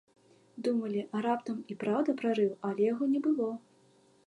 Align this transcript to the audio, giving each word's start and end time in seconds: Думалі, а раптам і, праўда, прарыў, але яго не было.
Думалі, 0.67 1.01
а 1.17 1.21
раптам 1.25 1.59
і, 1.73 1.77
праўда, 1.85 2.17
прарыў, 2.23 2.51
але 2.69 2.81
яго 2.93 3.13
не 3.15 3.19
было. 3.29 3.49